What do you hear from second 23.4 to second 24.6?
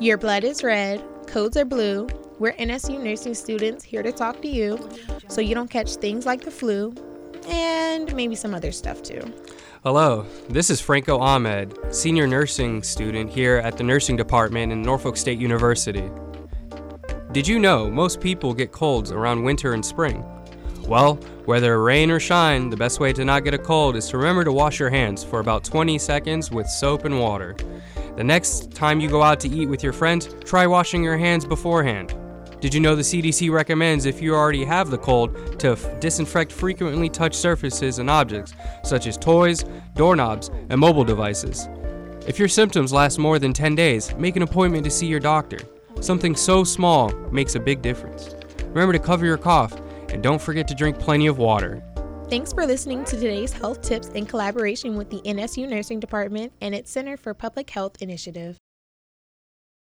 get a cold is to remember to